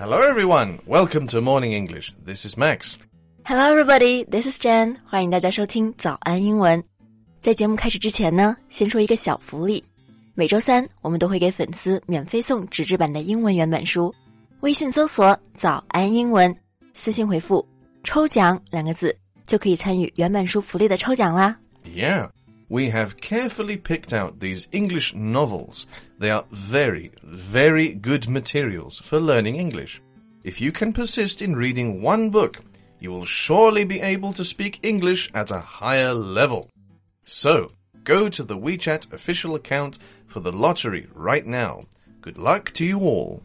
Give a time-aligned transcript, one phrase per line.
[0.00, 0.78] Hello, everyone.
[0.86, 2.10] Welcome to Morning English.
[2.24, 2.96] This is Max.
[3.44, 4.24] Hello, everybody.
[4.24, 4.96] This is Jen.
[5.04, 6.82] 欢迎大家收听早安英文。
[7.42, 9.84] 在节目开始之前呢，先说一个小福利。
[10.32, 14.10] 每周三我们都会给粉丝免费送纸质版的英文原版书。
[14.60, 16.56] 微信搜索“早安英文”，
[16.94, 17.62] 私信回复
[18.02, 19.14] “抽奖”两个字，
[19.46, 21.54] 就可以参与原版书福利的抽奖啦。
[21.84, 22.30] Yeah.
[22.70, 25.88] We have carefully picked out these English novels.
[26.20, 30.00] They are very, very good materials for learning English.
[30.44, 32.60] If you can persist in reading one book,
[33.00, 36.70] you will surely be able to speak English at a higher level.
[37.24, 37.72] So,
[38.04, 39.98] go to the WeChat official account
[40.28, 41.82] for the lottery right now.
[42.20, 43.42] Good luck to you all.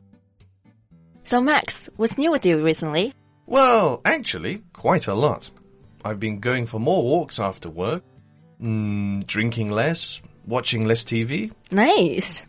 [1.23, 3.11] So Max, what's new with you recently?
[3.47, 5.49] Well, actually, quite a lot.
[6.03, 8.03] I've been going for more walks after work,
[8.62, 11.52] mm, drinking less, watching less TV.
[11.70, 12.44] Nice.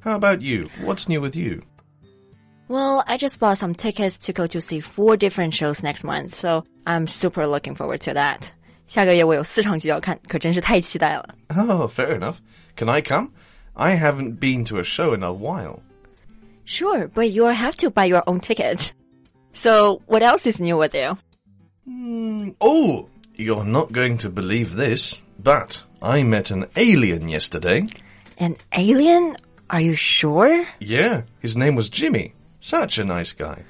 [0.00, 0.68] How about you?
[0.82, 1.62] What's new with you?
[2.68, 6.34] Well, I just bought some tickets to go to see four different shows next month,
[6.34, 8.52] so I'm super looking forward to that.
[8.86, 11.34] 下个月我有四场剧要看，可真是太期待了。
[11.54, 12.36] Oh, fair enough.
[12.76, 13.30] Can I come?
[13.74, 15.80] I haven't been to a show in a while.
[16.64, 18.92] Sure, but you'll have to buy your own ticket.
[19.52, 21.16] So, what else is new with you?
[21.88, 27.86] Mm, oh, you're not going to believe this, but I met an alien yesterday.
[28.38, 29.36] An alien?
[29.70, 30.66] Are you sure?
[30.80, 32.34] Yeah, his name was Jimmy.
[32.60, 33.64] Such a nice guy.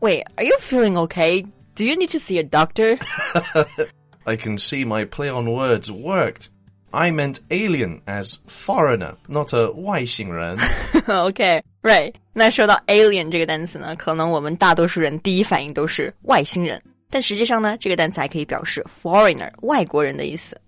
[0.00, 1.44] Wait, are you feeling okay?
[1.74, 2.98] Do you need to see a doctor?
[4.26, 6.50] I can see my play on words worked.
[6.92, 10.58] I meant alien as foreigner, not a 外星人.
[11.06, 12.14] okay, right.
[12.32, 20.60] 那说到 alien 这个单词呢，可能我们大多数人第一反应都是外星人， 但实际上呢，这个单词还可以表示 foreigner 外国人的意思。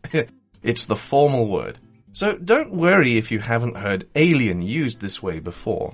[0.63, 1.77] it's the formal word.
[2.13, 5.93] So don't worry if you haven't heard alien used this way before.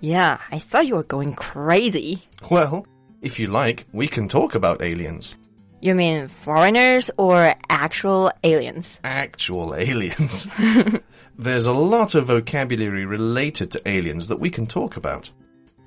[0.00, 2.18] Yeah, I thought you were going crazy.
[2.50, 2.84] Well,
[3.22, 5.34] if you like, we can talk about aliens.
[5.80, 8.98] You mean foreigners or actual aliens?
[9.04, 10.48] Actual aliens.
[11.38, 15.30] There's a lot of vocabulary related to aliens that we can talk about.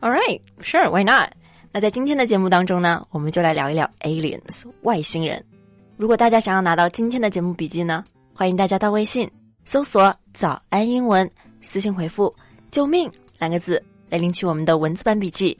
[0.04, 1.34] Alright, sure, why not?
[1.72, 5.44] 那在今天的节目当中呢，我们就来聊一聊 aliens 外星人。
[5.98, 9.30] 如果大家想要拿到今天的节目笔记呢，欢迎大家到微信
[9.66, 11.30] 搜索“早安英文”，
[11.62, 12.34] 私信回复“
[12.70, 15.58] 救命”两个字来领取我们的文字版笔记。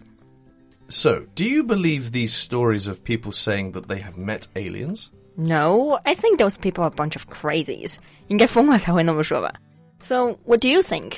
[0.90, 5.08] So, do you believe these stories of people saying that they have met aliens?
[5.36, 7.98] No, I think those people are a bunch of crazies.
[8.28, 9.54] 应该疯了才会那么说吧。
[10.02, 11.14] So, what do you think?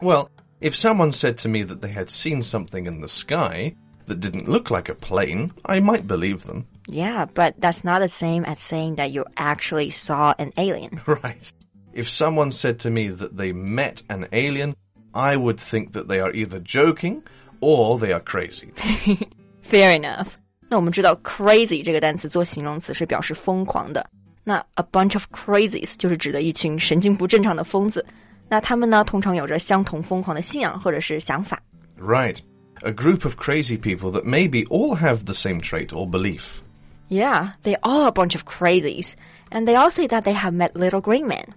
[0.00, 0.28] Well,
[0.60, 3.74] if someone said to me that they had seen something in the sky
[4.06, 6.66] that didn't look like a plane, I might believe them.
[6.88, 11.00] Yeah, but that's not the same as saying that you actually saw an alien.
[11.06, 11.52] Right.
[11.92, 14.74] If someone said to me that they met an alien,
[15.12, 17.22] I would think that they are either joking
[17.60, 18.72] or they are crazy.
[19.62, 20.28] Fair enough.
[20.68, 24.08] 那我们知道 crazy 这个单词做形容词是表示疯狂的。
[24.44, 28.04] 那 a bunch of crazies 就是指的一群神经不正常的疯子。
[28.48, 31.60] 那他们呢，通常有着相同疯狂的信仰或者是想法。
[32.00, 32.38] Right.
[32.84, 36.62] A group of crazy people that maybe all have the same trait or belief.
[37.08, 39.16] Yeah, they are a bunch of crazies,
[39.50, 41.54] and they all say that they have met little green men.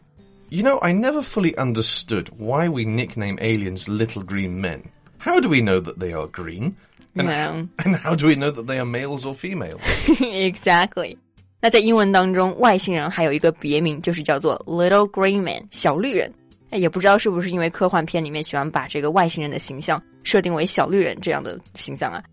[0.50, 4.90] You know, I never fully understood why we nickname aliens little green men.
[5.18, 6.76] How do we know that they are green?
[7.16, 7.70] No.
[7.86, 9.82] And how do we know that they are males or females?
[10.20, 11.18] exactly.
[11.62, 16.34] 那在英文当中，外星人还有一个别名，就是叫做 Little Green Man 小绿人。
[16.70, 22.24] 哎，也不知道是不是因为科幻片里面喜欢把这个外星人的形象设定为小绿人这样的形象啊。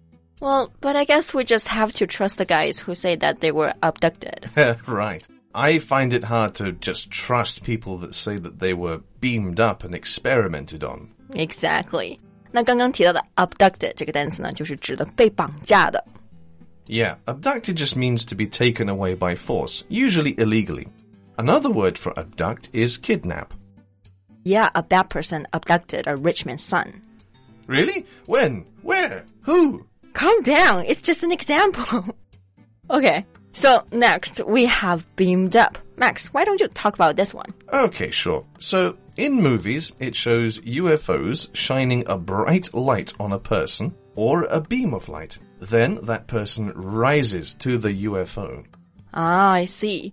[0.40, 3.52] Well, but I guess we just have to trust the guys who say that they
[3.52, 4.48] were abducted.
[4.86, 5.22] right.
[5.52, 9.84] I find it hard to just trust people that say that they were beamed up
[9.84, 11.08] and experimented on.
[11.34, 12.18] Exactly.
[12.52, 16.02] 那刚刚提到的 abducted 这个单词呢，就是指的被绑架的。
[16.86, 20.86] Yeah, abducted just means to be taken away by force, usually illegally.
[21.36, 23.48] Another word for abduct is kidnap.
[24.44, 27.02] Yeah, a bad person abducted a rich man's son.
[27.66, 28.06] Really?
[28.26, 28.64] When?
[28.82, 29.24] Where?
[29.42, 29.86] Who?
[30.12, 30.84] Calm down.
[30.86, 32.16] It's just an example.
[32.90, 33.26] okay.
[33.52, 35.76] So next we have beamed up.
[35.96, 37.52] Max, why don't you talk about this one?
[37.72, 38.46] Okay, sure.
[38.58, 44.60] So, in movies, it shows UFOs shining a bright light on a person or a
[44.60, 45.36] beam of light.
[45.58, 48.64] Then that person rises to the UFO.
[49.12, 50.12] Ah, I see.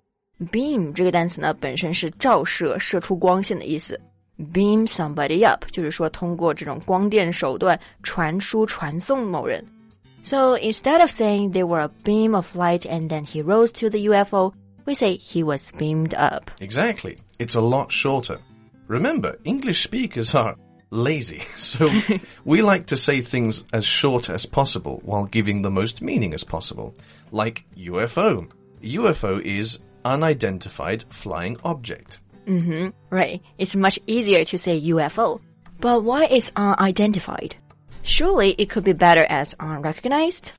[0.52, 3.98] Beam 这个单词呢，本身是照射、射出光线的意思。
[4.42, 9.64] Beam somebody up 就是说通过这种光电手段传输、传送某人。
[10.22, 14.08] So instead of saying they were a beam of light and then he rose to the
[14.08, 14.52] UFO,
[14.84, 16.50] we say he was beamed up.
[16.60, 17.18] Exactly.
[17.38, 18.38] It's a lot shorter.
[18.86, 20.56] Remember, English speakers are
[20.90, 21.42] lazy.
[21.56, 21.90] So
[22.44, 26.44] we like to say things as short as possible while giving the most meaning as
[26.44, 26.94] possible.
[27.30, 28.48] Like UFO.
[28.82, 32.20] UFO is unidentified flying object.
[33.10, 33.42] Right.
[33.58, 35.40] It's much easier to say UFO.
[35.80, 37.56] But why is unidentified?
[38.02, 40.52] Surely it could be better as unrecognized?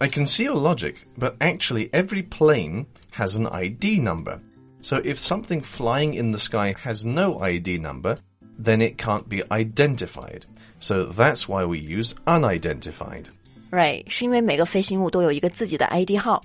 [0.00, 4.40] I can see your logic, but actually every plane has an ID number.
[4.82, 8.18] So if something flying in the sky has no ID number,
[8.58, 10.44] then it can't be identified.
[10.80, 13.30] So that's why we use unidentified.
[13.70, 16.42] Right，是因为每个飞行物都有一个自己的 ID 号。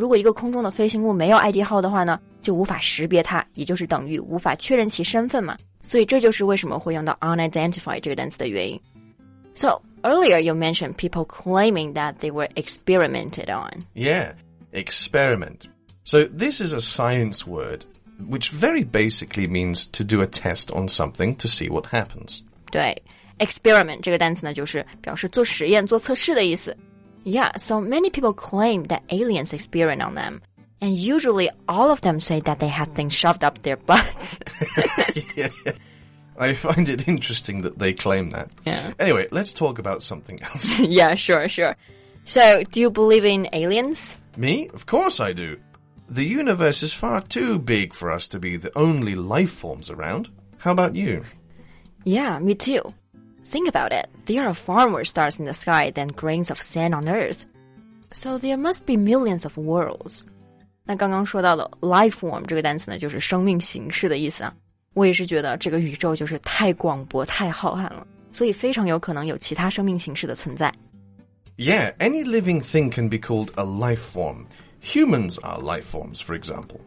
[0.00, 5.56] 如果一个空中的飞行物没有 ID 号的话呢，就无法识别它，也就是等于无法确认其身份嘛。
[5.82, 8.80] 所以这就是为什么会用到 unidentified 这个单词的原因。
[9.54, 13.84] So earlier you mentioned people claiming that they were experimented on.
[13.94, 14.32] Yeah,
[14.72, 15.60] experiment.
[16.04, 17.84] So this is a science word
[18.28, 22.40] which very basically means to do a test on something to see what happens.
[22.70, 23.02] 对，
[23.38, 26.76] experiment 这个单词呢，就是表示做实验、做测试的意思。
[27.23, 30.41] Yeah, so many people claim that aliens experiment on them.
[30.81, 34.39] And usually all of them say that they had things shoved up their butts.
[36.41, 38.49] I find it interesting that they claim that.
[38.65, 38.93] Yeah.
[38.99, 40.79] Anyway, let's talk about something else.
[40.79, 41.75] yeah, sure, sure.
[42.25, 44.15] So, do you believe in aliens?
[44.37, 44.67] Me?
[44.69, 45.59] Of course I do.
[46.09, 50.29] The universe is far too big for us to be the only life forms around.
[50.57, 51.23] How about you?
[52.05, 52.93] Yeah, me too.
[53.50, 54.08] Think about it.
[54.26, 57.44] There are far more stars in the sky than grains of sand on Earth.
[58.12, 60.22] So there must be millions of worlds.
[60.84, 64.54] 那刚刚说到的 life form 这个单词呢，就是生命形式的意思啊。
[64.94, 70.72] 我也是觉得这个宇宙就是太广博、太浩瀚了，所以非常有可能有其他生命形式的存在。
[71.56, 74.46] Yeah, any living thing can be called a life form.
[74.80, 76.80] Humans are life forms, for example.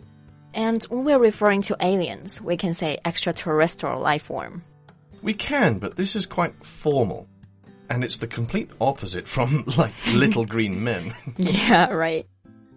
[0.53, 4.61] And when we're referring to aliens, we can say extraterrestrial life form.
[5.23, 7.27] We can, but this is quite formal.
[7.89, 11.11] And it's the complete opposite from, like, little green men.
[11.37, 12.25] Yeah, right.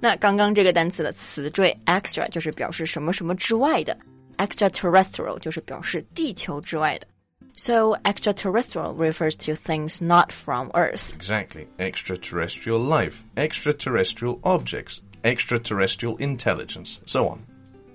[0.01, 3.97] 那刚刚这个单词的词缀 extra 就是表示什么什么之外的，
[4.39, 7.07] extraterrestrial 就是表示地球之外的。
[7.55, 11.13] So extraterrestrial refers to things not from Earth.
[11.15, 11.67] exactly.
[11.79, 17.41] Extraterrestrial life, extraterrestrial objects, extraterrestrial intelligence, so on.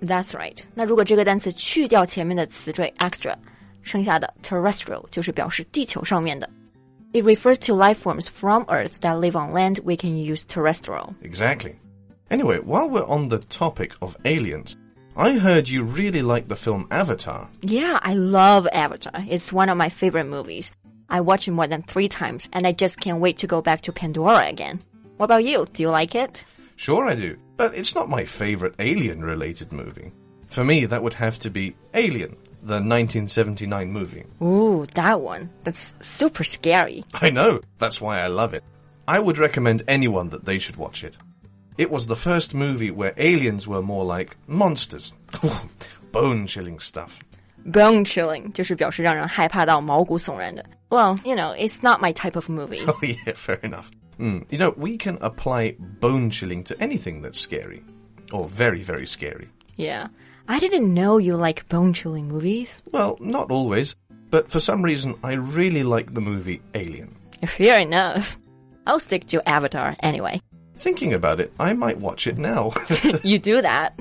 [0.01, 0.61] That's right.
[0.75, 3.35] 那如果这个单词去掉前面的词缀 extra，
[3.81, 6.49] 剩下的 terrestrial 就是表示地球上面的。
[7.13, 9.79] It refers to life forms from Earth that live on land.
[9.83, 11.15] We can use terrestrial.
[11.21, 11.75] Exactly.
[12.29, 14.75] Anyway, while we're on the topic of aliens,
[15.15, 17.49] I heard you really like the film Avatar.
[17.61, 19.23] Yeah, I love Avatar.
[19.27, 20.71] It's one of my favorite movies.
[21.09, 23.81] I watched it more than three times, and I just can't wait to go back
[23.83, 24.81] to Pandora again.
[25.15, 25.65] What about you?
[25.71, 26.43] Do you like it?
[26.75, 30.11] Sure, I do, but it's not my favorite alien related movie.
[30.47, 34.25] For me, that would have to be Alien, the 1979 movie.
[34.41, 35.49] Ooh, that one.
[35.63, 37.03] That's super scary.
[37.13, 38.63] I know, that's why I love it.
[39.07, 41.15] I would recommend anyone that they should watch it.
[41.77, 45.13] It was the first movie where aliens were more like monsters.
[46.11, 47.19] Bone chilling stuff.
[47.65, 50.65] Bone chilling 就是表示让人害怕到毛骨悚然的。
[50.89, 52.85] Well, you know, it's not my type of movie.
[52.87, 53.91] Oh, yeah, fair enough.
[54.19, 54.45] Mm.
[54.49, 57.83] You know, we can apply bone chilling to anything that's scary.
[58.31, 59.49] Or very, very scary.
[59.77, 60.07] yeah.
[60.51, 62.81] I didn't know you like bone chilling movies.
[62.91, 63.95] Well, not always,
[64.29, 67.09] but for some reason, I really like the movie Alien.
[67.45, 68.37] Fair enough.
[68.85, 70.41] I'll stick to Avatar anyway.
[70.77, 72.71] Thinking about it, I might watch it now.
[73.23, 73.91] You do that.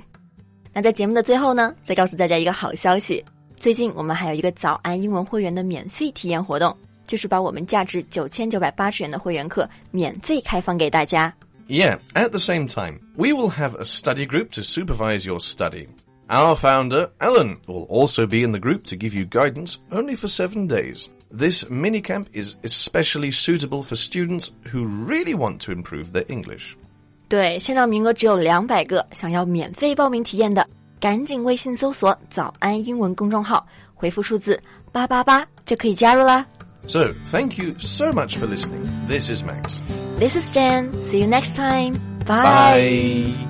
[0.73, 3.25] 那在节目的最后呢，再告诉大家一个好消息。
[3.57, 6.76] 最近我们还有一个早安英文会员的免费体验活动，
[7.07, 11.35] 就是把我们价值九千九百八十元的会员课免费开放给大家。
[11.66, 15.88] yeah, at the same time, we will have a study group to supervise your study.
[16.31, 20.28] Our founder, Alan, will also be in the group to give you guidance only for
[20.28, 21.09] seven days.
[21.31, 26.76] This minicamp is especially suitable for students who really want to improve their English.
[27.28, 30.66] 对，现在名额只有两百个，想要免费报名体验的，
[31.00, 34.61] 赶紧微信搜索“早安英文”公众号，回复数字
[34.93, 36.47] 八八八就可以加入啦。
[36.88, 38.87] So, thank you so much for listening.
[39.09, 39.81] This is Max.
[40.21, 40.93] This is Jen.
[41.02, 41.95] See you next time.
[42.25, 42.43] Bye.
[42.43, 43.50] Bye.